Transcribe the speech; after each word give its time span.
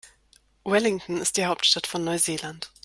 Wellington 0.65 1.17
ist 1.17 1.37
die 1.37 1.45
Hauptstadt 1.45 1.85
von 1.85 2.03
Neuseeland. 2.03 2.71